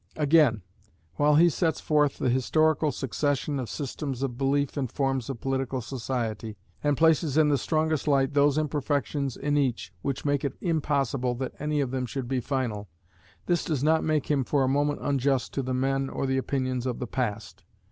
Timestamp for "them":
11.91-12.07